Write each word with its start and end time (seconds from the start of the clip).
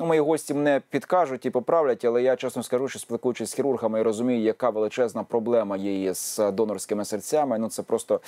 Ну, 0.00 0.06
мої 0.06 0.20
гості 0.20 0.54
мене 0.54 0.80
підкажуть 0.90 1.46
і 1.46 1.50
поправлять, 1.50 2.04
але 2.04 2.22
я 2.22 2.36
чесно 2.36 2.62
скажу, 2.62 2.88
що 2.88 2.98
спілкуючись 2.98 3.50
з 3.50 3.54
хірургами, 3.54 3.98
я 3.98 4.04
розумію, 4.04 4.40
яка 4.40 4.70
величезна 4.70 5.24
проблема 5.24 5.76
є 5.76 6.14
з 6.14 6.50
донорськими 6.52 7.04
серцями. 7.04 7.58
Ну 7.58 7.68
це 7.68 7.82
просто 7.82 8.20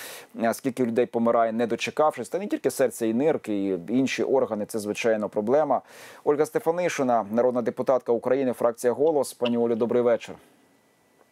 е, 0.42 0.54
скільки 0.54 0.84
людей 0.84 1.06
помирає, 1.06 1.52
не 1.52 1.66
дочекавшись, 1.66 2.28
та 2.28 2.38
не 2.38 2.46
тільки 2.46 2.70
серце 2.70 3.08
і 3.08 3.14
нирки, 3.14 3.64
і 3.64 3.78
інші 3.88 4.22
органи. 4.22 4.66
Це 4.66 4.78
звичайно 4.78 5.28
проблема. 5.28 5.80
Ольга 6.24 6.46
Стефанишина, 6.46 7.26
народна 7.30 7.62
депутатка 7.62 8.12
України, 8.12 8.52
фракція 8.52 8.92
голос. 8.92 9.32
Пані 9.32 9.58
Олю, 9.58 9.74
добрий 9.74 10.02
вечір. 10.02 10.34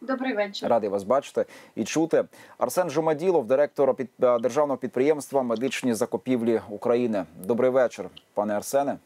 Добрий 0.01 0.35
вечір. 0.35 0.69
Радий 0.69 0.91
вас 0.91 1.03
бачити 1.03 1.45
і 1.77 1.85
чути. 1.85 2.25
Арсен 2.59 2.91
Жумаділов, 2.91 3.47
директор 3.47 3.95
під 3.95 4.09
державного 4.19 4.77
підприємства 4.77 5.43
Медичні 5.43 5.95
закупівлі 5.95 6.61
України. 6.71 7.25
Добрий 7.45 7.71
вечір, 7.71 8.05
пане 8.35 8.55
Арсене. 8.55 8.97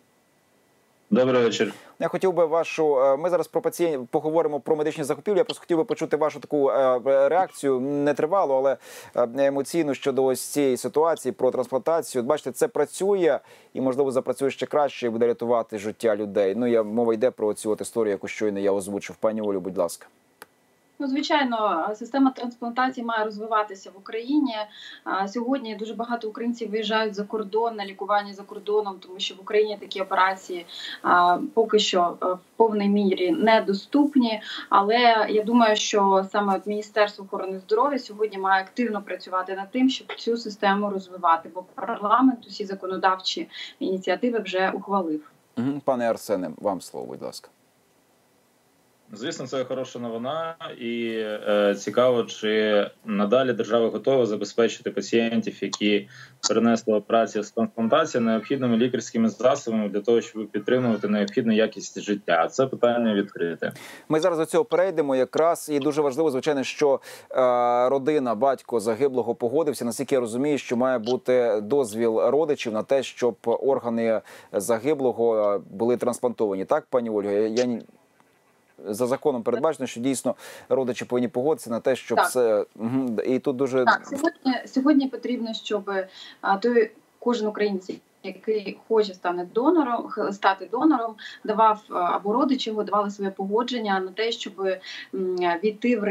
Добрий 1.15 1.43
вечір. 1.43 1.75
Я 1.99 2.09
хотів 2.09 2.33
би 2.33 2.47
вашу. 2.47 3.01
Е, 3.01 3.17
ми 3.17 3.31
зараз 3.31 3.49
про 3.49 3.61
пацієнтів 3.61 4.07
поговоримо 4.07 4.61
про 4.61 4.77
медичні 4.77 5.05
закупівлі. 5.05 5.39
Я 5.39 5.45
просто 5.45 5.61
хотів 5.61 5.77
би 5.77 5.85
почути 5.85 6.17
вашу 6.17 6.41
таку 6.41 6.71
е, 6.71 7.01
реакцію. 7.29 7.81
Не 7.81 8.15
тривало, 8.15 8.57
але 8.57 8.77
е, 9.39 9.47
емоційно 9.47 9.95
щодо 9.95 10.25
ось 10.25 10.41
цієї 10.41 10.77
ситуації 10.77 11.33
про 11.33 11.51
трансплантацію. 11.51 12.25
Бачите, 12.25 12.53
це 12.53 12.69
працює 12.69 13.39
і 13.75 13.81
можливо 13.81 14.11
запрацює 14.11 14.51
ще 14.51 14.67
краще 14.67 15.07
і 15.07 15.11
буде 15.11 15.27
рятувати 15.27 15.79
життя 15.79 16.17
людей. 16.17 16.55
Ну 16.57 16.67
я 16.67 16.83
мова 16.83 17.15
йде 17.15 17.31
про 17.31 17.55
цю 17.55 17.71
от 17.71 17.81
історію, 17.81 18.11
яку 18.11 18.29
щойно 18.29 18.59
я 18.59 18.73
озвучив. 18.73 19.17
Пані 19.17 19.41
Олю, 19.41 19.61
будь 19.61 19.79
ласка. 19.79 20.07
Ну, 21.05 21.11
звичайно, 21.11 21.89
система 21.95 22.31
трансплантації 22.31 23.07
має 23.07 23.25
розвиватися 23.25 23.91
в 23.91 23.99
Україні. 23.99 24.55
Сьогодні 25.27 25.75
дуже 25.75 25.95
багато 25.95 26.29
українців 26.29 26.71
виїжджають 26.71 27.15
за 27.15 27.25
кордон 27.25 27.77
на 27.77 27.87
лікування 27.87 28.33
за 28.33 28.43
кордоном, 28.43 28.97
тому 29.01 29.15
що 29.19 29.35
в 29.35 29.41
Україні 29.41 29.77
такі 29.81 30.01
операції 30.01 30.67
поки 31.55 31.79
що 31.79 32.17
в 32.21 32.39
повній 32.57 32.89
мірі 32.89 33.31
недоступні. 33.31 34.43
Але 34.69 35.27
я 35.31 35.43
думаю, 35.43 35.77
що 35.77 36.27
саме 36.33 36.61
Міністерство 36.67 37.25
охорони 37.25 37.59
здоров'я 37.59 37.99
сьогодні 37.99 38.39
має 38.39 38.63
активно 38.63 39.03
працювати 39.03 39.55
над 39.55 39.71
тим, 39.71 39.91
щоб 39.91 40.15
цю 40.17 40.37
систему 40.37 40.91
розвивати. 40.91 41.51
Бо 41.55 41.63
парламент 41.75 42.47
усі 42.47 42.65
законодавчі 42.65 43.49
ініціативи 43.79 44.39
вже 44.39 44.71
ухвалив. 44.71 45.31
Пане 45.85 46.11
Арсене, 46.11 46.51
вам 46.57 46.81
слово, 46.81 47.07
будь 47.07 47.23
ласка. 47.23 47.49
Звісно, 49.13 49.47
це 49.47 49.65
хороша 49.65 49.99
новина, 49.99 50.55
і 50.81 51.13
е, 51.17 51.75
цікаво, 51.79 52.23
чи 52.23 52.87
надалі 53.05 53.53
держава 53.53 53.89
готова 53.89 54.27
забезпечити 54.27 54.91
пацієнтів, 54.91 55.65
які 55.65 56.09
перенесли 56.49 56.95
операцію 56.95 57.45
з 57.45 57.51
трансплантації, 57.51 58.25
необхідними 58.25 58.77
лікарськими 58.77 59.29
засобами 59.29 59.89
для 59.89 60.01
того, 60.01 60.21
щоб 60.21 60.49
підтримувати 60.51 61.09
необхідну 61.09 61.53
якість 61.53 62.01
життя. 62.01 62.49
Це 62.49 62.67
питання 62.67 63.15
відкрите. 63.15 63.73
Ми 64.09 64.21
зараз 64.21 64.39
до 64.39 64.47
цього 64.47 64.65
перейдемо. 64.65 65.17
Якраз 65.17 65.69
і 65.73 65.79
дуже 65.79 66.03
важливо, 66.03 66.31
звичайно, 66.31 66.63
що 66.63 67.01
е, 67.31 67.89
родина, 67.89 68.35
батько 68.35 68.81
загиблого 68.81 69.35
погодився. 69.35 69.85
Наскільки 69.85 70.15
я 70.15 70.21
розумію, 70.21 70.59
що 70.59 70.77
має 70.77 70.99
бути 70.99 71.61
дозвіл 71.63 72.21
родичів 72.21 72.73
на 72.73 72.83
те, 72.83 73.03
щоб 73.03 73.37
органи 73.45 74.21
загиблого 74.53 75.55
е, 75.55 75.61
були 75.71 75.97
трансплантовані. 75.97 76.65
Так, 76.65 76.87
пані 76.91 77.11
Ольга, 77.11 77.31
я 77.31 77.79
за 78.79 79.07
законом 79.07 79.43
передбачено, 79.43 79.87
що 79.87 80.01
дійсно 80.01 80.35
родичі 80.69 81.05
повинні 81.05 81.29
погодитися 81.29 81.71
на 81.71 81.81
те, 81.81 81.97
щоб 81.97 82.19
так. 82.19 82.31
це 82.31 82.65
і 83.27 83.39
тут 83.39 83.57
дуже 83.57 83.85
так. 83.85 84.07
Сьогодні 84.07 84.55
сьогодні 84.67 85.09
потрібно, 85.09 85.55
щоб 85.55 85.91
той 86.61 86.91
кожен 87.19 87.47
українець. 87.47 87.91
Який 88.27 88.79
хоче 88.89 89.15
стане 89.15 89.47
донором, 89.55 90.11
стати 90.33 90.69
донором, 90.73 91.15
давав 91.45 91.81
або 91.91 92.33
родичі 92.33 92.71
його 92.71 92.83
давали 92.83 93.11
своє 93.11 93.31
погодження 93.31 94.01
на 94.01 94.11
те, 94.11 94.33
щоб 94.33 94.53
війти 95.63 95.97
в 95.97 96.05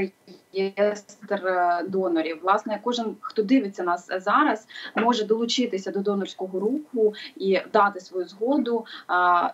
реєстр 0.53 1.47
е, 1.47 1.83
донорів. 1.87 2.39
Власне, 2.43 2.79
кожен, 2.83 3.15
хто 3.21 3.43
дивиться 3.43 3.83
нас 3.83 4.07
зараз, 4.17 4.67
може 4.95 5.23
долучитися 5.23 5.91
до 5.91 5.99
донорського 5.99 6.59
руху 6.59 7.13
і 7.35 7.59
дати 7.73 7.99
свою 7.99 8.27
згоду 8.27 8.85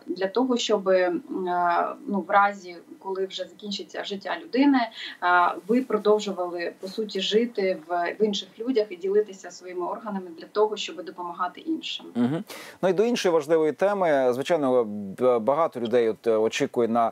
для 0.08 0.28
того, 0.28 0.58
щоб 0.58 0.90
е, 0.90 1.14
ну 2.08 2.26
в 2.28 2.30
разі, 2.30 2.78
коли 3.00 3.26
вже 3.26 3.44
закінчиться 3.44 4.04
життя 4.04 4.38
людини, 4.44 4.80
ви 5.68 5.82
продовжували 5.82 6.74
по 6.80 6.88
суті 6.88 7.22
жити 7.22 7.78
в, 7.88 8.16
в 8.20 8.24
інших 8.24 8.50
людях 8.60 8.86
і 8.90 8.96
ділитися 8.96 9.52
своїми 9.52 9.88
органами 9.88 10.28
для 10.38 10.48
того, 10.48 10.78
щоб 10.78 11.04
допомагати 11.04 11.62
іншим. 11.62 12.06
Угу. 12.16 12.44
Ну 12.82 12.90
і 12.90 12.94
до 12.94 13.04
іншої 13.04 13.34
важливої 13.34 13.72
теми, 13.72 14.34
звичайно, 14.34 14.84
багато 15.42 15.80
людей 15.80 16.10
от 16.10 16.28
очікує 16.28 16.88
на 16.88 17.12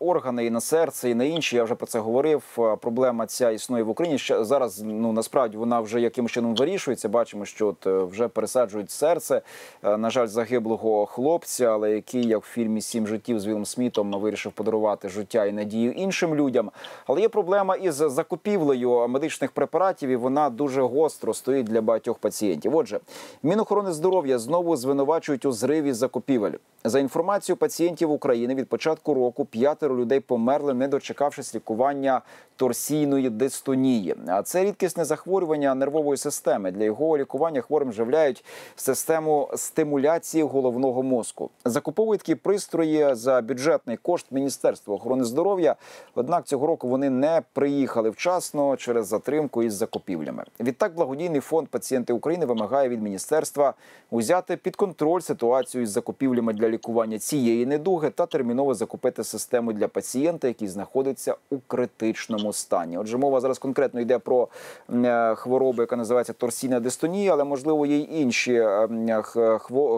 органи 0.00 0.46
і 0.46 0.50
на 0.50 0.60
серце, 0.60 1.10
і 1.10 1.14
на 1.14 1.24
інші. 1.24 1.56
Я 1.56 1.64
вже 1.64 1.74
про 1.74 1.86
це 1.86 1.98
говорив. 1.98 2.42
Проблема 2.80 3.14
проблема 3.14 3.26
ця 3.26 3.50
існує 3.50 3.82
в 3.82 3.88
Україні. 3.88 4.18
Ще 4.18 4.44
зараз 4.44 4.82
ну 4.82 5.12
насправді 5.12 5.56
вона 5.56 5.80
вже 5.80 6.00
якимось 6.00 6.32
чином 6.32 6.54
вирішується. 6.54 7.08
Бачимо, 7.08 7.44
що 7.44 7.68
от 7.68 7.86
е, 7.86 7.98
вже 8.04 8.28
пересаджують 8.28 8.90
серце. 8.90 9.42
Е, 9.82 9.96
на 9.96 10.10
жаль, 10.10 10.26
загиблого 10.26 11.06
хлопця, 11.06 11.64
але 11.64 11.92
який 11.92 12.26
як 12.26 12.42
в 12.42 12.48
фільмі 12.48 12.80
Сім 12.80 13.06
життів 13.06 13.40
з 13.40 13.46
Вілом 13.46 13.64
Смітом 13.64 14.12
вирішив 14.12 14.52
подарувати 14.52 15.08
життя 15.14 15.44
і 15.44 15.52
надію 15.52 15.92
іншим 15.92 16.34
людям. 16.34 16.70
Але 17.06 17.20
є 17.20 17.28
проблема 17.28 17.76
із 17.76 17.94
закупівлею 17.94 19.08
медичних 19.08 19.52
препаратів, 19.52 20.10
і 20.10 20.16
вона 20.16 20.50
дуже 20.50 20.82
гостро 20.82 21.34
стоїть 21.34 21.66
для 21.66 21.80
багатьох 21.80 22.18
пацієнтів. 22.18 22.76
Отже, 22.76 23.00
Мінохорони 23.42 23.92
здоров'я 23.92 24.38
знову 24.38 24.76
звинувачують 24.76 25.44
у 25.44 25.52
зриві 25.52 25.92
закупівель. 25.92 26.52
За 26.86 26.98
інформацією 27.00 27.56
пацієнтів 27.56 28.10
України 28.10 28.54
від 28.54 28.68
початку 28.68 29.14
року 29.14 29.44
п'ятеро 29.44 29.96
людей 29.96 30.20
померли, 30.20 30.74
не 30.74 30.88
дочекавшись 30.88 31.54
лікування 31.54 32.22
торсійної 32.56 33.30
дистонії. 33.30 34.14
А 34.26 34.42
це 34.42 34.64
рідкісне 34.64 35.04
захворювання 35.04 35.74
нервової 35.74 36.16
системи. 36.16 36.70
Для 36.70 36.84
його 36.84 37.18
лікування 37.18 37.60
хворим 37.60 37.92
живляють 37.92 38.44
систему 38.76 39.50
стимуляції 39.54 40.44
головного 40.44 41.02
мозку. 41.02 41.50
Закуповують 41.64 42.20
такі 42.20 42.34
пристрої 42.34 43.14
за 43.14 43.40
бюджетний 43.40 43.96
кошт 43.96 44.26
Міністерства 44.30 44.94
охорони 44.94 45.24
здоров'я. 45.24 45.76
Однак 46.14 46.44
цього 46.44 46.66
року 46.66 46.88
вони 46.88 47.10
не 47.10 47.42
приїхали 47.52 48.10
вчасно 48.10 48.76
через 48.76 49.06
затримку 49.06 49.62
із 49.62 49.74
закупівлями. 49.74 50.44
Відтак, 50.60 50.94
благодійний 50.94 51.40
фонд 51.40 51.68
пацієнти 51.68 52.12
України 52.12 52.46
вимагає 52.46 52.88
від 52.88 53.02
міністерства 53.02 53.74
узяти 54.10 54.56
під 54.56 54.76
контроль 54.76 55.20
ситуацію 55.20 55.82
із 55.82 55.90
закупівлями 55.90 56.52
для 56.52 56.73
лікування 56.74 57.18
цієї 57.18 57.66
недуги 57.66 58.10
та 58.10 58.26
терміново 58.26 58.74
закупити 58.74 59.24
систему 59.24 59.72
для 59.72 59.88
пацієнта, 59.88 60.48
який 60.48 60.68
знаходиться 60.68 61.36
у 61.50 61.58
критичному 61.58 62.52
стані. 62.52 62.98
Отже, 62.98 63.16
мова 63.16 63.40
зараз 63.40 63.58
конкретно 63.58 64.00
йде 64.00 64.18
про 64.18 64.48
е, 64.94 65.34
хворобу, 65.34 65.82
яка 65.82 65.96
називається 65.96 66.32
торсійна 66.32 66.80
дистонія, 66.80 67.32
але 67.32 67.44
можливо 67.44 67.86
є 67.86 67.96
й 67.96 68.08
інші 68.20 68.54
е, 68.54 69.18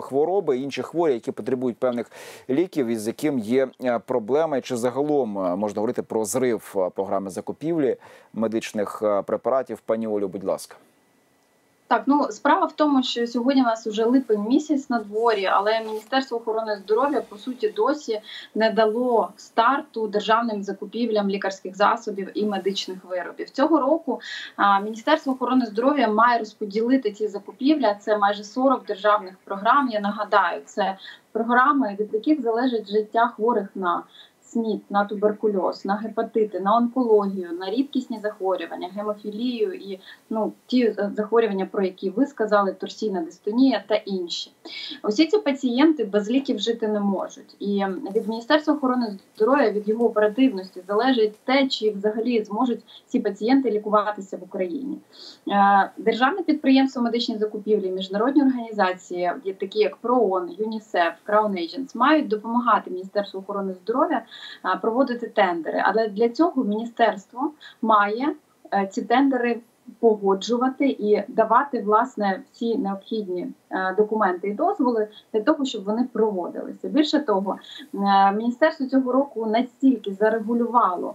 хвороби, 0.02 0.58
інші 0.58 0.82
хворі, 0.82 1.12
які 1.12 1.32
потребують 1.32 1.76
певних 1.76 2.10
ліків, 2.50 2.86
із 2.86 3.06
яким 3.06 3.38
є 3.38 3.68
е, 3.84 3.98
проблема, 3.98 4.60
чи 4.60 4.76
загалом 4.76 5.30
можна 5.30 5.80
говорити 5.80 6.02
про 6.02 6.24
зрив 6.24 6.90
програми 6.94 7.30
закупівлі 7.30 7.96
медичних 8.32 9.02
препаратів. 9.26 9.78
Пані 9.86 10.06
Олю, 10.06 10.28
будь 10.28 10.44
ласка. 10.44 10.76
Так, 11.88 12.02
ну 12.06 12.26
справа 12.30 12.66
в 12.66 12.72
тому, 12.72 13.02
що 13.02 13.26
сьогодні 13.26 13.62
у 13.62 13.64
нас 13.64 13.86
вже 13.86 14.04
липень 14.04 14.44
місяць 14.48 14.90
на 14.90 14.98
дворі, 14.98 15.46
але 15.46 15.80
Міністерство 15.80 16.36
охорони 16.36 16.76
здоров'я 16.76 17.20
по 17.20 17.36
суті 17.36 17.68
досі 17.68 18.20
не 18.54 18.70
дало 18.70 19.30
старту 19.36 20.08
державним 20.08 20.62
закупівлям 20.62 21.30
лікарських 21.30 21.76
засобів 21.76 22.30
і 22.34 22.46
медичних 22.46 23.04
виробів. 23.04 23.50
Цього 23.50 23.80
року 23.80 24.20
а, 24.56 24.80
Міністерство 24.80 25.32
охорони 25.32 25.66
здоров'я 25.66 26.08
має 26.08 26.38
розподілити 26.38 27.12
ці 27.12 27.28
закупівля. 27.28 27.94
Це 27.94 28.18
майже 28.18 28.44
40 28.44 28.84
державних 28.84 29.34
програм. 29.44 29.88
Я 29.88 30.00
нагадаю, 30.00 30.62
це 30.64 30.96
програми, 31.32 31.96
від 32.00 32.14
яких 32.14 32.42
залежить 32.42 32.90
життя 32.90 33.28
хворих 33.28 33.68
на 33.74 34.02
СНІД, 34.56 34.80
на 34.90 35.04
туберкульоз, 35.04 35.84
на 35.84 35.94
гепатити, 35.94 36.60
на 36.60 36.76
онкологію, 36.76 37.52
на 37.52 37.70
рідкісні 37.70 38.18
захворювання, 38.22 38.88
гемофілію 38.96 39.74
і 39.74 40.00
ну 40.30 40.52
ті 40.66 40.94
захворювання, 41.16 41.66
про 41.66 41.82
які 41.82 42.10
ви 42.10 42.26
сказали, 42.26 42.72
торсійна 42.72 43.20
дистонія 43.20 43.84
та 43.88 43.94
інші. 43.94 44.50
Усі 45.04 45.26
ці 45.26 45.38
пацієнти 45.38 46.04
без 46.04 46.30
ліків 46.30 46.58
жити 46.58 46.88
не 46.88 47.00
можуть. 47.00 47.56
І 47.58 47.84
від 48.14 48.28
Міністерства 48.28 48.74
охорони 48.74 49.18
здоров'я 49.36 49.70
від 49.70 49.88
його 49.88 50.06
оперативності 50.06 50.82
залежить 50.88 51.38
те, 51.44 51.68
чи 51.68 51.90
взагалі 51.90 52.44
зможуть 52.44 52.80
ці 53.06 53.20
пацієнти 53.20 53.70
лікуватися 53.70 54.36
в 54.36 54.42
Україні. 54.42 54.98
Е, 55.48 55.90
державне 55.96 56.42
підприємство 56.42 57.02
медичні 57.02 57.38
закупівлі, 57.38 57.90
міжнародні 57.90 58.42
організації, 58.42 59.32
такі 59.60 59.78
як 59.78 59.96
ПРООН, 59.96 60.50
ЮНІСЕФ, 60.58 61.12
Crown 61.26 61.52
Agents, 61.52 61.96
мають 61.96 62.28
допомагати 62.28 62.90
Міністерству 62.90 63.40
охорони 63.40 63.74
здоров'я 63.74 64.22
проводити 64.82 65.26
тендери. 65.26 65.82
Але 65.84 66.08
для 66.08 66.28
цього 66.28 66.64
міністерство 66.64 67.52
має 67.82 68.34
е, 68.72 68.86
ці 68.86 69.02
тендери 69.02 69.60
погоджувати 70.00 70.86
і 70.86 71.22
давати 71.28 71.82
власне 71.82 72.42
всі 72.52 72.78
необхідні 72.78 73.48
е, 73.70 73.94
документи 73.94 74.48
і 74.48 74.54
дозволи 74.54 75.08
для 75.32 75.40
того, 75.40 75.64
щоб 75.64 75.84
вони 75.84 76.08
проводилися. 76.12 76.88
Більше 76.88 77.20
того, 77.20 77.58
е, 77.94 78.32
міністерство 78.32 78.86
цього 78.86 79.12
року 79.12 79.46
настільки 79.46 80.12
зарегулювало 80.14 81.14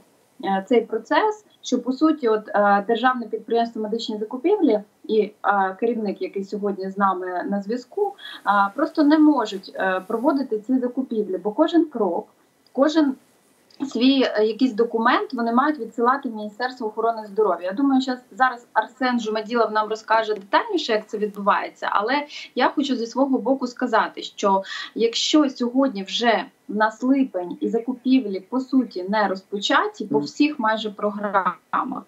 цей 0.65 0.81
процес, 0.81 1.45
що 1.61 1.81
по 1.81 1.91
суті, 1.91 2.27
от 2.27 2.49
державне 2.87 3.25
підприємство 3.25 3.81
медичні 3.81 4.17
закупівлі 4.17 4.81
і 5.07 5.31
керівник, 5.79 6.21
який 6.21 6.43
сьогодні 6.43 6.89
з 6.89 6.97
нами 6.97 7.43
на 7.49 7.61
зв'язку, 7.61 8.13
просто 8.75 9.03
не 9.03 9.19
можуть 9.19 9.77
проводити 10.07 10.59
ці 10.59 10.77
закупівлі, 10.77 11.37
бо 11.37 11.51
кожен 11.51 11.85
крок, 11.85 12.27
кожен 12.71 13.15
свій 13.85 14.23
е, 14.23 14.45
якийсь 14.45 14.73
документ 14.73 15.33
вони 15.33 15.53
мають 15.53 15.79
відсилати 15.79 16.29
в 16.29 16.35
Міністерство 16.35 16.87
охорони 16.87 17.27
здоров'я. 17.27 17.65
Я 17.67 17.73
думаю, 17.73 18.01
що 18.01 18.13
зараз 18.31 18.67
Арсен 18.73 19.19
Жумаділов 19.19 19.71
нам 19.71 19.89
розкаже 19.89 20.33
детальніше, 20.33 20.91
як 20.91 21.07
це 21.07 21.17
відбувається. 21.17 21.87
Але 21.91 22.25
я 22.55 22.69
хочу 22.69 22.95
зі 22.95 23.05
свого 23.05 23.37
боку 23.37 23.67
сказати, 23.67 24.23
що 24.23 24.63
якщо 24.95 25.49
сьогодні 25.49 26.03
вже 26.03 26.45
в 26.67 26.75
нас 26.75 27.03
липень 27.03 27.57
і 27.61 27.69
закупівлі 27.69 28.39
по 28.39 28.59
суті 28.59 29.03
не 29.09 29.27
розпочаті 29.27 30.05
по 30.05 30.19
всіх 30.19 30.59
майже 30.59 30.89
програмах. 30.89 32.03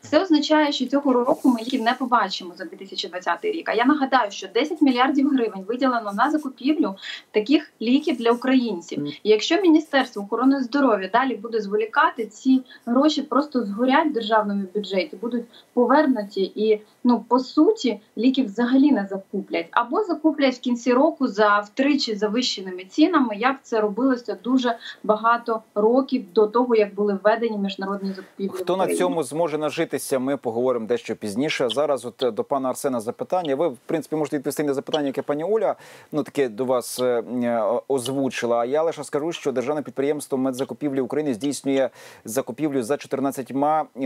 Це 0.00 0.22
означає, 0.22 0.72
що 0.72 0.86
цього 0.86 1.12
року 1.12 1.48
ми 1.48 1.62
їх 1.62 1.82
не 1.82 1.92
побачимо 1.92 2.52
за 2.56 2.64
2020 2.64 3.44
рік. 3.44 3.68
А 3.68 3.74
я 3.74 3.84
нагадаю, 3.84 4.30
що 4.30 4.48
10 4.54 4.82
мільярдів 4.82 5.28
гривень 5.28 5.64
виділено 5.68 6.12
на 6.12 6.30
закупівлю 6.30 6.94
таких 7.30 7.72
ліків 7.82 8.16
для 8.16 8.30
українців. 8.30 9.06
І 9.06 9.28
якщо 9.30 9.60
міністерство 9.62 10.22
охорони 10.22 10.62
здоров'я 10.62 11.08
далі 11.12 11.36
буде 11.36 11.60
зволікати, 11.60 12.26
ці 12.26 12.62
гроші 12.86 13.22
просто 13.22 13.64
згорять 13.64 14.06
в 14.06 14.12
державному 14.12 14.64
бюджеті, 14.74 15.16
будуть 15.16 15.44
повернуті 15.72 16.52
і 16.54 16.80
ну 17.04 17.24
по 17.28 17.38
суті 17.38 18.00
ліки 18.18 18.42
взагалі 18.42 18.92
не 18.92 19.06
закуплять 19.10 19.66
або 19.70 20.04
закуплять 20.04 20.54
в 20.54 20.60
кінці 20.60 20.92
року 20.92 21.28
за 21.28 21.58
втричі 21.58 22.14
завищеними 22.14 22.84
цінами, 22.84 23.36
як 23.36 23.56
це 23.62 23.80
робилося 23.80 24.36
дуже 24.44 24.76
багато 25.04 25.62
років 25.74 26.24
до 26.34 26.46
того, 26.46 26.74
як 26.74 26.94
були 26.94 27.18
введені 27.22 27.58
міжнародні 27.58 28.12
закупівлі. 28.12 28.62
Хто 28.62 28.76
на 28.76 28.94
цьому 28.94 29.22
зможе 29.22 29.55
нажитися? 29.58 30.18
Ми 30.18 30.36
поговоримо 30.36 30.86
дещо 30.86 31.16
пізніше. 31.16 31.68
Зараз 31.68 32.04
от 32.04 32.22
е, 32.22 32.30
до 32.30 32.44
пана 32.44 32.68
Арсена 32.68 33.00
запитання. 33.00 33.54
Ви 33.54 33.68
в 33.68 33.76
принципі 33.86 34.16
можете 34.16 34.36
відповісти 34.36 34.64
на 34.64 34.74
запитання, 34.74 35.06
яке 35.06 35.22
пані 35.22 35.44
Оля 35.44 35.74
ну 36.12 36.22
таке 36.22 36.48
до 36.48 36.64
вас 36.64 37.00
е, 37.00 37.04
е, 37.04 37.80
озвучила. 37.88 38.56
А 38.58 38.64
я 38.64 38.82
лише 38.82 39.04
скажу, 39.04 39.32
що 39.32 39.52
державне 39.52 39.82
підприємство 39.82 40.38
медзакупівлі 40.38 41.00
України 41.00 41.34
здійснює 41.34 41.90
закупівлю 42.24 42.82
за 42.82 42.96
14 42.96 43.52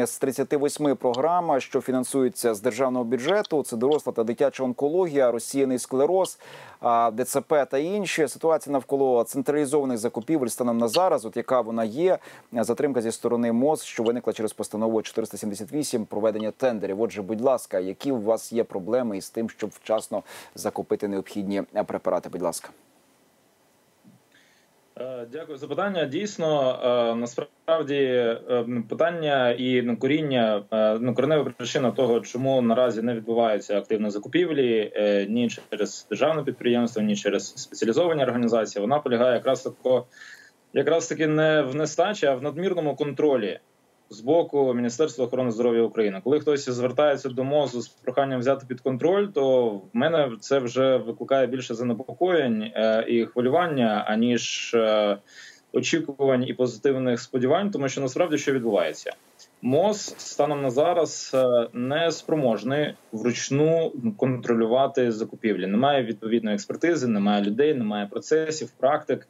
з 0.04 0.18
38 0.18 0.96
програм, 0.96 1.60
що 1.60 1.80
фінансуються 1.80 2.54
з 2.54 2.60
державного 2.60 3.04
бюджету. 3.04 3.62
Це 3.62 3.76
доросла 3.76 4.12
та 4.12 4.24
дитяча 4.24 4.64
онкологія, 4.64 5.30
розсіяний 5.30 5.78
склероз, 5.78 6.38
ДЦП 7.16 7.54
та 7.70 7.78
інші 7.78 8.28
ситуація 8.28 8.72
навколо 8.72 9.24
централізованих 9.24 9.98
закупівель 9.98 10.46
станом 10.46 10.78
на 10.78 10.88
зараз. 10.88 11.24
От 11.24 11.36
яка 11.36 11.60
вона 11.60 11.84
є, 11.84 12.18
затримка 12.52 13.02
зі 13.02 13.12
сторони 13.12 13.52
МОЗ, 13.52 13.84
що 13.84 14.02
виникла 14.02 14.32
через 14.32 14.52
постанову 14.52 15.02
478 15.02 16.04
проведення 16.04 16.50
тендерів. 16.50 17.00
Отже, 17.00 17.22
будь 17.22 17.40
ласка, 17.40 17.78
які 17.78 18.12
у 18.12 18.20
вас 18.20 18.52
є 18.52 18.64
проблеми 18.64 19.18
із 19.18 19.30
тим, 19.30 19.50
щоб 19.50 19.70
вчасно 19.70 20.22
закупити 20.54 21.08
необхідні 21.08 21.62
препарати? 21.86 22.28
Будь 22.28 22.42
ласка. 22.42 22.70
Е, 25.00 25.26
дякую 25.32 25.58
за 25.58 25.66
питання. 25.66 26.04
Дійсно, 26.04 26.78
е, 26.84 27.14
насправді 27.14 27.94
е, 27.94 28.64
питання 28.88 29.50
і 29.50 29.82
ну, 29.82 29.96
коріння 29.96 30.62
ну 31.00 31.14
коренева 31.14 31.44
причина 31.58 31.90
того, 31.90 32.20
чому 32.20 32.62
наразі 32.62 33.02
не 33.02 33.14
відбуваються 33.14 33.78
активні 33.78 34.10
закупівлі 34.10 34.92
ні 35.28 35.50
через 35.70 36.06
державне 36.10 36.42
підприємство, 36.42 37.02
ні 37.02 37.16
через 37.16 37.46
спеціалізовані 37.46 38.22
організації. 38.22 38.82
Вона 38.82 38.98
полягає 38.98 39.34
якраз 39.34 39.62
тако, 39.62 40.06
якраз 40.72 41.06
таки 41.06 41.26
не 41.26 41.62
в 41.62 41.74
нестачі, 41.74 42.26
а 42.26 42.34
в 42.34 42.42
надмірному 42.42 42.96
контролі 42.96 43.60
з 44.10 44.20
боку 44.20 44.74
Міністерства 44.74 45.24
охорони 45.24 45.50
здоров'я 45.50 45.82
України. 45.82 46.20
Коли 46.24 46.40
хтось 46.40 46.68
звертається 46.68 47.28
до 47.28 47.44
мозу 47.44 47.80
з 47.80 47.88
проханням 47.88 48.40
взяти 48.40 48.66
під 48.68 48.80
контроль, 48.80 49.26
то 49.26 49.68
в 49.68 49.82
мене 49.92 50.30
це 50.40 50.58
вже 50.58 50.96
викликає 50.96 51.46
більше 51.46 51.74
занепокоєнь 51.74 52.62
е, 52.62 53.04
і 53.08 53.26
хвилювання, 53.26 54.04
аніж 54.08 54.74
е, 54.74 55.18
очікувань 55.72 56.44
і 56.48 56.54
позитивних 56.54 57.20
сподівань, 57.20 57.70
тому 57.70 57.88
що 57.88 58.00
насправді 58.00 58.38
що 58.38 58.52
відбувається. 58.52 59.12
МОЗ 59.62 60.14
станом 60.18 60.62
на 60.62 60.70
зараз 60.70 61.32
е, 61.34 61.68
не 61.72 62.10
спроможний 62.10 62.94
вручну 63.12 63.92
контролювати 64.16 65.12
закупівлі. 65.12 65.66
Немає 65.66 66.04
відповідної 66.04 66.54
експертизи, 66.54 67.08
немає 67.08 67.44
людей, 67.44 67.74
немає 67.74 68.06
процесів, 68.06 68.70
практик. 68.78 69.28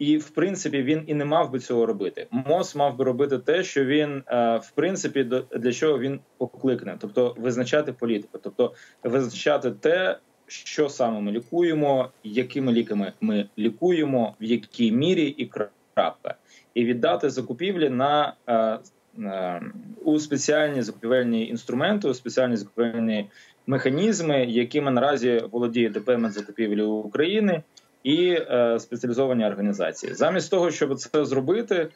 І 0.00 0.16
в 0.16 0.30
принципі 0.30 0.82
він 0.82 1.02
і 1.06 1.14
не 1.14 1.24
мав 1.24 1.50
би 1.50 1.58
цього 1.58 1.86
робити. 1.86 2.26
МОЗ 2.30 2.76
мав 2.76 2.96
би 2.96 3.04
робити 3.04 3.38
те, 3.38 3.62
що 3.62 3.84
він 3.84 4.22
е, 4.26 4.56
в 4.56 4.70
принципі 4.70 5.26
для 5.56 5.72
чого 5.72 5.98
він 5.98 6.20
покликне, 6.38 6.96
тобто 7.00 7.34
визначати 7.38 7.92
політику, 7.92 8.38
тобто 8.42 8.74
визначати 9.04 9.70
те, 9.70 10.18
що 10.46 10.88
саме 10.88 11.20
ми 11.20 11.32
лікуємо, 11.32 12.10
якими 12.24 12.72
ліками 12.72 13.12
ми 13.20 13.46
лікуємо, 13.58 14.34
в 14.40 14.44
якій 14.44 14.92
мірі 14.92 15.26
і 15.26 15.46
крапка, 15.46 16.34
і 16.74 16.84
віддати 16.84 17.30
закупівлі 17.30 17.90
на 17.90 18.34
е, 18.46 18.78
е, 19.18 19.62
у 20.04 20.18
спеціальні 20.18 20.82
закупівельні 20.82 21.48
інструменти, 21.48 22.08
у 22.08 22.14
спеціальні 22.14 22.56
закупівельні 22.56 23.28
механізми, 23.66 24.44
якими 24.44 24.90
наразі 24.90 25.42
володіє 25.52 25.88
ДП 25.88 26.08
«Медзакупівлі 26.16 26.82
України 26.82 27.62
і 28.02 28.30
е, 28.30 28.78
спеціалізовані 28.80 29.46
організації. 29.46 30.14
Замість 30.14 30.50
того, 30.50 30.70
щоб 30.70 30.98
це 30.98 31.24
зробити, 31.24 31.88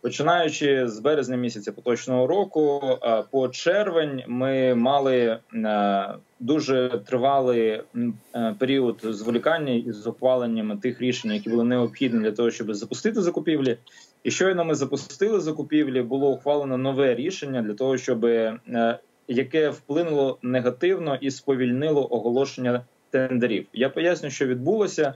починаючи 0.00 0.88
з 0.88 0.98
березня 0.98 1.36
місяця 1.36 1.72
поточного 1.72 2.26
року, 2.26 2.80
е, 3.02 3.24
по 3.30 3.48
червень 3.48 4.22
ми 4.26 4.74
мали 4.74 5.38
е, 5.54 6.08
дуже 6.40 7.00
тривалий 7.06 7.68
е, 7.68 7.82
період 8.58 9.00
зволікання 9.02 9.72
із 9.72 10.06
ухваленням 10.06 10.78
тих 10.78 11.00
рішень, 11.00 11.32
які 11.32 11.50
були 11.50 11.64
необхідні 11.64 12.20
для 12.20 12.32
того, 12.32 12.50
щоб 12.50 12.74
запустити 12.74 13.22
закупівлі. 13.22 13.78
І 14.24 14.30
щойно 14.30 14.64
ми 14.64 14.74
запустили 14.74 15.40
закупівлі, 15.40 16.02
було 16.02 16.30
ухвалено 16.30 16.78
нове 16.78 17.14
рішення 17.14 17.62
для 17.62 17.74
того, 17.74 17.96
щоб 17.96 18.24
е, 18.24 18.58
яке 19.28 19.70
вплинуло 19.70 20.38
негативно 20.42 21.18
і 21.20 21.30
сповільнило 21.30 22.14
оголошення 22.14 22.84
тендерів. 23.10 23.66
Я 23.72 23.88
поясню, 23.88 24.30
що 24.30 24.46
відбулося 24.46 25.14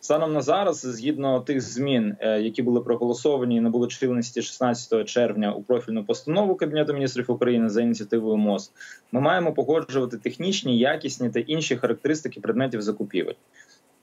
станом 0.00 0.32
на 0.32 0.42
зараз, 0.42 0.80
згідно 0.80 1.40
тих 1.40 1.60
змін, 1.60 2.16
е, 2.20 2.40
які 2.40 2.62
були 2.62 2.80
проголосовані 2.80 3.56
і 3.56 3.60
набули 3.60 3.88
чинності 3.88 4.42
16 4.42 5.04
червня 5.04 5.52
у 5.52 5.62
профільну 5.62 6.04
постанову 6.04 6.54
Кабінету 6.54 6.92
міністрів 6.92 7.30
України 7.30 7.68
за 7.68 7.82
ініціативою 7.82 8.36
МОЗ. 8.36 8.72
Ми 9.12 9.20
маємо 9.20 9.52
погоджувати 9.52 10.18
технічні, 10.18 10.78
якісні 10.78 11.30
та 11.30 11.40
інші 11.40 11.76
характеристики 11.76 12.40
предметів 12.40 12.82
закупівель. 12.82 13.34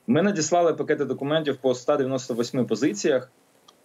Ми 0.08 0.22
надіслали 0.22 0.74
пакети 0.74 1.06
документів 1.06 1.58
по 1.58 1.76
198 1.76 2.66
позиціях. 2.66 3.32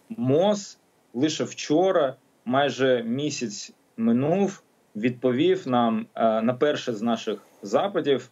МОЗ 0.09 0.77
лише 1.13 1.43
вчора, 1.43 2.15
майже 2.45 3.03
місяць 3.03 3.73
минув, 3.97 4.63
відповів 4.95 5.67
нам 5.67 6.05
е, 6.15 6.41
на 6.41 6.53
перше 6.53 6.93
з 6.93 7.01
наших 7.01 7.39
запитів 7.61 8.29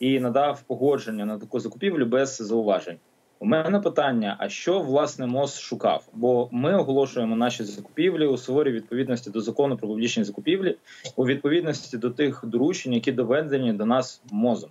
і 0.00 0.20
надав 0.20 0.62
погодження 0.62 1.24
на 1.24 1.38
таку 1.38 1.60
закупівлю 1.60 2.06
без 2.06 2.36
зауважень. 2.36 2.98
У 3.38 3.46
мене 3.46 3.80
питання: 3.80 4.36
а 4.38 4.48
що 4.48 4.80
власне 4.80 5.26
МОЗ 5.26 5.60
шукав? 5.60 6.08
Бо 6.12 6.48
ми 6.52 6.74
оголошуємо 6.74 7.36
наші 7.36 7.64
закупівлі 7.64 8.26
у 8.26 8.36
суворій 8.36 8.72
відповідності 8.72 9.30
до 9.30 9.40
закону 9.40 9.76
про 9.76 9.88
публічні 9.88 10.24
закупівлі, 10.24 10.76
у 11.16 11.26
відповідності 11.26 11.98
до 11.98 12.10
тих 12.10 12.44
доручень, 12.44 12.92
які 12.92 13.12
доведені 13.12 13.72
до 13.72 13.86
нас 13.86 14.22
мозом. 14.30 14.70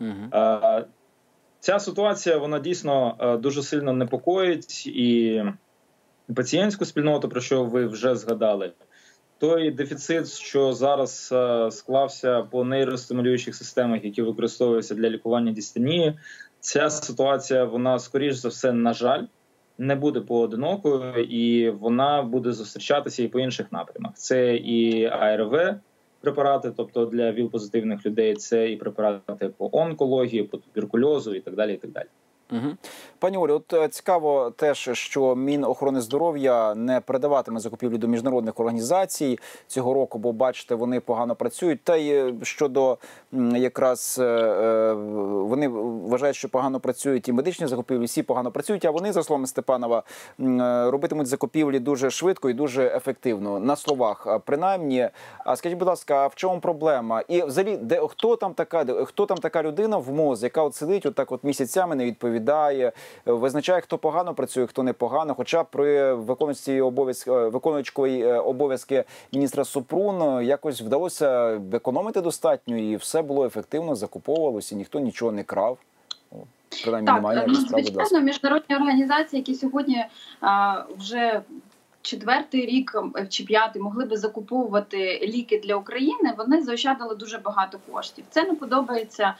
Угу. 0.00 0.10
Ця 1.60 1.78
ситуація 1.78 2.38
вона 2.38 2.58
дійсно 2.58 3.16
дуже 3.42 3.62
сильно 3.62 3.92
непокоїть 3.92 4.86
і 4.86 5.42
пацієнтську 6.36 6.84
спільноту, 6.84 7.28
про 7.28 7.40
що 7.40 7.64
ви 7.64 7.86
вже 7.86 8.16
згадали. 8.16 8.72
Той 9.38 9.70
дефіцит, 9.70 10.28
що 10.28 10.72
зараз 10.72 11.30
е, 11.32 11.70
склався 11.70 12.42
по 12.42 12.64
нейростимулюючих 12.64 13.54
системах, 13.54 14.04
які 14.04 14.22
використовуються 14.22 14.94
для 14.94 15.10
лікування 15.10 15.52
дістенії, 15.52 16.18
ця 16.60 16.90
ситуація, 16.90 17.64
вона 17.64 17.98
скоріш 17.98 18.34
за 18.34 18.48
все, 18.48 18.72
на 18.72 18.92
жаль, 18.92 19.24
не 19.78 19.94
буде 19.94 20.20
поодинокою, 20.20 21.22
і 21.22 21.70
вона 21.70 22.22
буде 22.22 22.52
зустрічатися 22.52 23.22
і 23.22 23.28
по 23.28 23.40
інших 23.40 23.72
напрямах. 23.72 24.12
Це 24.14 24.56
і 24.56 25.04
АРВ 25.04 25.74
препарати, 26.20 26.72
тобто 26.76 27.06
для 27.06 27.32
ВІЛ-позитивних 27.32 28.06
людей, 28.06 28.34
це 28.34 28.70
і 28.70 28.76
препарати 28.76 29.48
по 29.48 29.70
онкології, 29.72 30.42
по 30.42 30.56
туберкульозу 30.56 31.34
і 31.34 31.40
так 31.40 31.54
далі. 31.54 31.74
І 31.74 31.76
так 31.76 31.90
далі. 31.90 32.06
Угу. 32.50 32.76
Пані 33.18 33.36
Олі, 33.36 33.52
от 33.52 33.72
е, 33.72 33.88
цікаво 33.88 34.50
теж, 34.56 34.90
що 34.92 35.36
Мінохорони 35.36 36.00
здоров'я 36.00 36.74
не 36.74 37.00
передаватиме 37.00 37.60
закупівлі 37.60 37.98
до 37.98 38.06
міжнародних 38.06 38.60
організацій 38.60 39.38
цього 39.66 39.94
року, 39.94 40.18
бо 40.18 40.32
бачите, 40.32 40.74
вони 40.74 41.00
погано 41.00 41.34
працюють. 41.34 41.84
Та 41.84 41.96
й 41.96 42.10
е, 42.10 42.34
щодо 42.42 42.98
якраз 43.56 44.18
е, 44.20 44.92
вони 45.22 45.68
вважають, 45.68 46.36
що 46.36 46.48
погано 46.48 46.80
працюють 46.80 47.28
і 47.28 47.32
медичні 47.32 47.66
закупівлі, 47.66 48.04
всі 48.04 48.22
погано 48.22 48.50
працюють. 48.50 48.84
А 48.84 48.90
вони, 48.90 49.12
за 49.12 49.22
словами 49.22 49.46
Степанова, 49.46 50.02
робитимуть 50.90 51.26
закупівлі 51.26 51.78
дуже 51.78 52.10
швидко 52.10 52.50
і 52.50 52.54
дуже 52.54 52.86
ефективно. 52.86 53.60
На 53.60 53.76
словах, 53.76 54.40
принаймні. 54.44 55.08
А 55.44 55.56
скажіть, 55.56 55.78
будь 55.78 55.88
ласка, 55.88 56.26
в 56.26 56.34
чому 56.34 56.60
проблема? 56.60 57.20
І 57.28 57.42
взагалі, 57.42 57.76
де 57.76 58.06
хто 58.08 58.36
там 58.36 58.54
така, 58.54 58.84
хто 59.04 59.26
там 59.26 59.38
така 59.38 59.62
людина 59.62 59.96
в 59.96 60.12
МОЗ, 60.12 60.42
яка 60.42 60.62
от 60.62 60.74
сидить, 60.74 61.06
отак 61.06 61.32
от 61.32 61.44
місяцями 61.44 61.94
не 61.94 62.04
відповідає, 62.04 62.35
е, 62.38 62.92
визначає, 63.26 63.80
хто 63.80 63.98
погано 63.98 64.34
працює, 64.34 64.66
хто 64.66 64.82
непогано. 64.82 65.34
Хоча 65.34 65.64
при 65.64 66.14
виконуючій 66.14 66.80
обов'язки 66.80 67.30
виконуючої 67.30 68.22
е, 68.22 68.38
обов'язки 68.38 69.04
міністра 69.32 69.64
Супрун 69.64 70.22
е, 70.22 70.44
якось 70.44 70.80
вдалося 70.82 71.60
економити 71.72 72.20
достатньо, 72.20 72.76
і 72.76 72.96
все 72.96 73.22
було 73.22 73.46
ефективно, 73.46 73.94
закуповувалося, 73.94 74.74
і 74.74 74.78
ніхто 74.78 75.00
нічого 75.00 75.32
не 75.32 75.42
крав. 75.42 75.78
Принаймні 76.82 77.06
Так, 77.06 77.16
немає 77.16 77.44
ну, 77.48 77.54
звичайно, 77.54 78.20
міжнародні 78.20 78.76
організації, 78.76 79.40
які 79.40 79.54
сьогодні 79.54 80.04
а, 80.40 80.82
вже 80.98 81.42
четвертий 82.06 82.66
рік 82.66 82.96
е, 83.16 83.26
чи 83.26 83.44
п'ятий 83.44 83.82
могли 83.82 84.04
би 84.04 84.16
закуповувати 84.16 85.20
ліки 85.22 85.60
для 85.64 85.74
України, 85.74 86.34
вони 86.38 86.62
заощадили 86.62 87.14
дуже 87.14 87.38
багато 87.38 87.78
коштів. 87.92 88.24
Це 88.30 88.44
не 88.44 88.54
подобається 88.54 89.34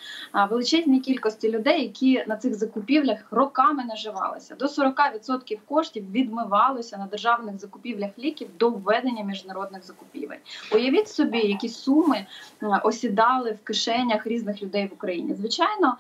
величезній 0.50 1.00
кількості 1.00 1.50
людей, 1.50 1.82
які 1.82 2.24
на 2.26 2.36
цих 2.36 2.54
закупівлях 2.54 3.18
роками 3.30 3.84
наживалися. 3.84 4.54
До 4.54 4.66
40% 4.66 5.58
коштів 5.68 6.10
відмивалося 6.10 6.98
на 6.98 7.06
державних 7.06 7.58
закупівлях 7.58 8.10
ліків 8.18 8.48
до 8.58 8.70
введення 8.70 9.24
міжнародних 9.24 9.84
закупівель. 9.84 10.38
Уявіть 10.74 11.08
собі, 11.08 11.38
які 11.38 11.68
суми 11.68 12.16
е, 12.62 12.80
осідали 12.84 13.50
в 13.52 13.64
кишенях 13.64 14.26
різних 14.26 14.62
людей 14.62 14.86
в 14.86 14.92
Україні. 14.92 15.34
Звичайно, 15.34 15.96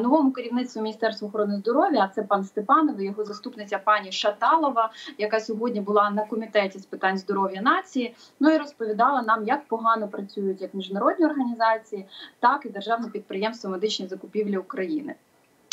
новому 0.00 0.32
керівництву 0.32 0.82
Міністерства 0.82 1.28
охорони 1.28 1.56
здоров'я, 1.56 2.10
це 2.14 2.22
пан 2.22 2.44
Степанов, 2.44 3.00
і 3.00 3.04
його 3.04 3.24
заступниця 3.24 3.78
пані 3.78 4.12
Шаталова, 4.12 4.90
яка 5.18 5.40
сьогодні 5.40 5.80
була 5.80 6.07
на 6.10 6.24
комітеті 6.24 6.78
з 6.78 6.86
питань 6.86 7.18
здоров'я 7.18 7.62
нації. 7.62 8.14
Ну 8.40 8.50
і 8.50 8.58
розповідала 8.58 9.22
нам, 9.22 9.46
як 9.46 9.64
погано 9.64 10.08
працюють 10.08 10.62
як 10.62 10.74
міжнародні 10.74 11.26
організації, 11.26 12.06
так 12.40 12.66
і 12.66 12.68
державне 12.68 13.08
підприємство 13.08 13.70
медичні 13.70 14.06
закупівлі 14.06 14.56
України. 14.56 15.14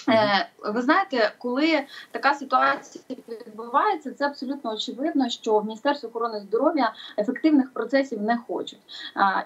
Е, 0.09 0.49
Ви 0.63 0.81
знаєте, 0.81 1.33
коли 1.37 1.83
така 2.11 2.33
ситуація 2.33 3.03
відбувається, 3.47 4.11
це 4.11 4.25
абсолютно 4.25 4.73
очевидно, 4.73 5.29
що 5.29 5.59
в 5.59 5.65
Міністерстві 5.65 6.07
охорони 6.07 6.39
здоров'я 6.39 6.93
ефективних 7.17 7.73
процесів 7.73 8.21
не 8.21 8.37
хочуть. 8.37 8.79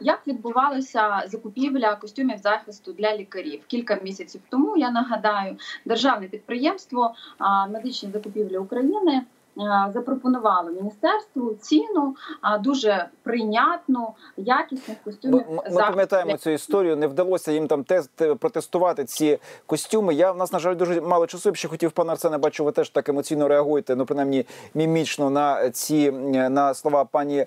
Як 0.01 0.27
відбувалася 0.27 1.23
закупівля 1.27 1.95
костюмів 1.95 2.37
захисту 2.37 2.93
для 2.93 3.17
лікарів 3.17 3.61
кілька 3.67 3.95
місяців 3.95 4.41
тому? 4.49 4.77
Я 4.77 4.91
нагадаю, 4.91 5.57
державне 5.85 6.27
підприємство 6.27 7.13
а, 7.37 7.67
медичні 7.67 8.11
закупівлі 8.11 8.57
України. 8.57 9.21
А, 9.59 9.91
Запропонувало 9.93 10.69
міністерству 10.71 11.53
ціну 11.61 12.15
дуже 12.59 13.05
прийнятну, 13.23 14.13
якісних 14.37 14.97
костюмів. 15.03 15.43
ми- 15.49 15.63
ми 15.71 15.81
пам'ятаємо 15.81 16.37
цю 16.37 16.49
історію. 16.49 16.95
Не 16.97 17.07
вдалося 17.07 17.51
їм 17.51 17.67
там 17.67 17.83
тест 17.83 18.11
протестувати 18.39 19.05
ці 19.05 19.39
костюми. 19.65 20.13
Я 20.13 20.31
в 20.31 20.37
нас 20.37 20.53
на 20.53 20.59
жаль 20.59 20.75
дуже 20.75 21.01
мало 21.01 21.27
часу. 21.27 21.49
Я 21.49 21.53
б 21.53 21.55
ще 21.55 21.67
хотів, 21.67 21.91
пане 21.91 22.11
Арсене, 22.11 22.37
бачу, 22.37 22.63
ви 22.65 22.71
теж 22.71 22.89
так 22.89 23.09
емоційно 23.09 23.47
реагуєте. 23.47 23.95
Ну 23.95 24.05
принаймні 24.05 24.45
мімічно 24.73 25.29
на 25.29 25.69
ці 25.69 26.11
на 26.11 26.73
слова 26.73 27.05
пані 27.05 27.45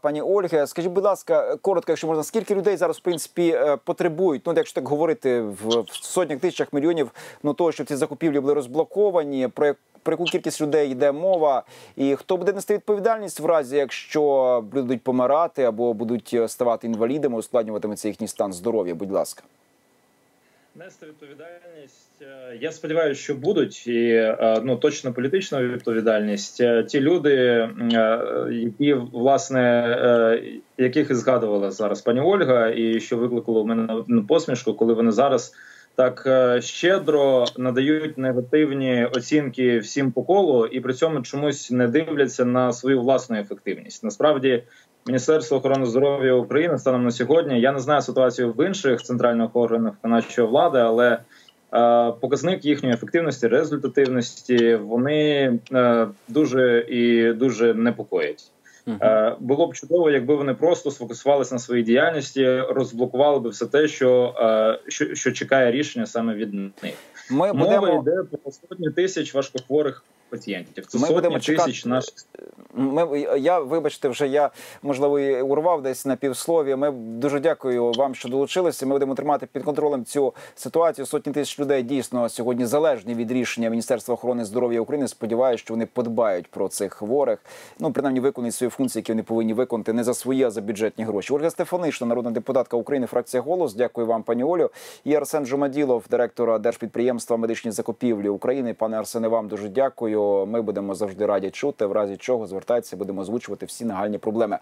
пані 0.00 0.22
Ольги. 0.22 0.66
Скажіть, 0.66 0.92
будь 0.92 1.04
ласка, 1.04 1.56
коротко, 1.56 1.92
якщо 1.92 2.06
можна, 2.06 2.22
скільки 2.22 2.54
людей 2.54 2.76
зараз 2.76 2.96
в 2.96 3.00
принципі 3.00 3.48
е, 3.48 3.76
потребують? 3.84 4.42
Ну, 4.46 4.52
якщо 4.56 4.74
так 4.74 4.88
говорити 4.88 5.40
в, 5.40 5.80
в 5.80 5.90
сотнях 5.90 6.38
тисячах 6.40 6.72
мільйонів, 6.72 7.10
ну 7.42 7.54
того, 7.54 7.72
щоб 7.72 7.86
ці 7.86 7.96
закупівлі 7.96 8.40
були 8.40 8.54
розблоковані, 8.54 9.48
про 9.48 9.74
про 10.06 10.12
яку 10.12 10.24
кількість 10.24 10.60
людей 10.60 10.90
йде 10.90 11.12
мова, 11.12 11.62
і 11.96 12.16
хто 12.16 12.36
буде 12.36 12.52
нести 12.52 12.74
відповідальність 12.74 13.40
в 13.40 13.46
разі, 13.46 13.76
якщо 13.76 14.64
будуть 14.72 15.02
помирати 15.02 15.62
або 15.62 15.94
будуть 15.94 16.30
е, 16.34 16.48
ставати 16.48 16.86
інвалідами, 16.86 17.38
ускладнюватиметься 17.38 18.08
їхній 18.08 18.28
стан 18.28 18.52
здоров'я? 18.52 18.94
Будь 18.94 19.12
ласка. 19.12 19.42
Нести 20.76 21.06
відповідальність. 21.06 22.22
е, 22.22 22.58
Я 22.60 22.72
сподіваюся, 22.72 23.20
що 23.20 23.34
будуть 23.34 23.86
і 23.86 24.08
е, 24.08 24.60
ну 24.64 24.76
точно 24.76 25.12
політична 25.12 25.62
відповідальність. 25.62 26.62
Ті 26.88 27.00
люди, 27.00 27.68
які 28.50 28.94
власне 28.94 29.62
яких 30.78 31.10
і 31.10 31.14
згадувала 31.14 31.70
зараз 31.70 32.00
пані 32.00 32.20
Ольга, 32.20 32.68
і 32.68 33.00
що 33.00 33.16
викликало 33.16 33.62
в 33.62 33.66
мене 33.66 34.02
ну, 34.06 34.26
посмішку, 34.26 34.74
коли 34.74 34.94
вони 34.94 35.12
зараз. 35.12 35.52
Так 35.96 36.22
е, 36.26 36.60
щедро 36.62 37.44
надають 37.56 38.18
негативні 38.18 39.04
оцінки 39.04 39.78
всім 39.78 40.12
по 40.12 40.22
колу, 40.22 40.66
і 40.66 40.80
при 40.80 40.94
цьому 40.94 41.22
чомусь 41.22 41.70
не 41.70 41.88
дивляться 41.88 42.44
на 42.44 42.72
свою 42.72 43.00
власну 43.00 43.36
ефективність. 43.38 44.04
Насправді, 44.04 44.62
Міністерство 45.06 45.56
охорони 45.56 45.86
здоров'я 45.86 46.32
України 46.32 46.78
станом 46.78 47.04
на 47.04 47.10
сьогодні. 47.10 47.60
Я 47.60 47.72
не 47.72 47.78
знаю 47.78 48.02
ситуацію 48.02 48.52
в 48.52 48.66
інших 48.66 49.02
центральних 49.02 49.56
органах 49.56 49.92
виконавчої 49.94 50.48
влади, 50.48 50.78
але 50.78 51.08
е, 51.12 51.18
показник 52.20 52.64
їхньої 52.64 52.94
ефективності, 52.94 53.48
результативності 53.48 54.74
вони 54.74 55.58
е, 55.72 56.08
дуже 56.28 56.80
і 56.88 57.32
дуже 57.32 57.74
непокоять. 57.74 58.44
Е, 58.88 59.36
Було 59.40 59.66
б 59.66 59.74
чудово, 59.74 60.10
якби 60.10 60.34
вони 60.34 60.54
просто 60.54 60.90
сфокусувалися 60.90 61.54
на 61.54 61.58
своїй 61.58 61.82
діяльності, 61.82 62.60
розблокували 62.60 63.40
би 63.40 63.50
все 63.50 63.66
те, 63.66 63.88
що, 63.88 64.34
е, 64.38 64.90
що, 64.90 65.14
що 65.14 65.32
чекає 65.32 65.70
рішення 65.70 66.06
саме 66.06 66.34
від 66.34 66.54
них. 66.54 66.72
Ми 67.30 67.52
Мова 67.52 67.52
будемо 67.52 68.00
йде 68.02 68.22
про 68.42 68.52
сотні 68.52 68.90
тисяч 68.90 69.34
важкохворих 69.34 70.04
пацієнтів. 70.30 70.86
Це 70.86 70.98
Ми 70.98 71.10
будемо 71.10 71.40
чекати- 71.40 71.66
тисяч 71.66 71.86
наших 71.86 72.14
Ми 72.74 73.20
я 73.38 73.58
вибачте, 73.58 74.08
вже 74.08 74.28
я 74.28 74.50
можливо 74.82 75.18
і 75.20 75.42
урвав 75.42 75.82
десь 75.82 76.06
на 76.06 76.16
півслові. 76.16 76.76
Ми 76.76 76.90
дуже 76.90 77.40
дякую 77.40 77.92
вам, 77.92 78.14
що 78.14 78.28
долучилися. 78.28 78.86
Ми 78.86 78.92
будемо 78.92 79.14
тримати 79.14 79.46
під 79.46 79.62
контролем 79.62 80.04
цю 80.04 80.34
ситуацію. 80.54 81.06
Сотні 81.06 81.32
тисяч 81.32 81.60
людей 81.60 81.82
дійсно 81.82 82.28
сьогодні 82.28 82.66
залежні 82.66 83.14
від 83.14 83.32
рішення 83.32 83.70
Міністерства 83.70 84.14
охорони 84.14 84.44
здоров'я 84.44 84.80
України. 84.80 85.08
Сподіваюся, 85.08 85.60
що 85.62 85.74
вони 85.74 85.86
подбають 85.86 86.46
про 86.46 86.68
цих 86.68 86.94
хворих. 86.94 87.38
Ну 87.78 87.92
принаймні 87.92 88.20
виконують 88.20 88.54
свої 88.54 88.70
функції, 88.70 89.00
які 89.00 89.12
вони 89.12 89.22
повинні 89.22 89.54
виконати 89.54 89.92
не 89.92 90.04
за 90.04 90.14
свої, 90.14 90.44
а 90.44 90.50
за 90.50 90.60
бюджетні 90.60 91.04
гроші. 91.04 91.32
Ольга 91.34 91.50
Стефанишна, 91.50 92.06
народна 92.06 92.30
депутатка 92.30 92.76
України, 92.76 93.06
фракція 93.06 93.42
голос. 93.42 93.74
Дякую 93.74 94.06
вам, 94.06 94.22
пані 94.22 94.44
Олю. 94.44 94.70
І 95.04 95.14
Арсен 95.14 95.46
Жумаділов, 95.46 96.04
директор 96.10 96.58
держпідприємства 96.60 97.36
медичні 97.36 97.70
закупівлі 97.70 98.28
України. 98.28 98.74
Пане 98.74 98.98
Арсене, 98.98 99.28
вам 99.28 99.48
дуже 99.48 99.68
Ми 100.46 100.62
будемо 100.62 100.94
завжди 100.94 101.26
раді 101.26 101.50
чути. 101.50 101.86
В 101.86 101.92
разі 101.92 102.16
чого 102.16 102.46
звертайтеся, 102.46 102.96
будемо 102.96 103.20
озвучувати 103.20 103.66
всі 103.66 103.84
нагальні 103.84 104.18
проблеми. 104.18 104.58